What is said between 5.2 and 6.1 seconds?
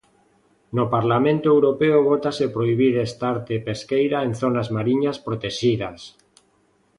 protexidas.